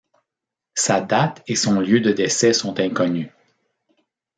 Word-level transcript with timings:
Sa 0.73 0.99
date 0.99 1.43
et 1.45 1.55
son 1.55 1.79
lieu 1.79 1.99
de 1.99 2.11
décès 2.11 2.53
sont 2.53 2.79
inconnus. 2.79 3.29